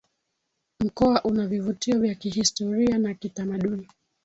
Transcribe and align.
mkoa 0.79 1.23
una 1.23 1.47
vivutio 1.47 1.99
vya 1.99 2.15
kihistoria 2.15 2.97
na 2.97 3.13
kitamaduni 3.13 3.87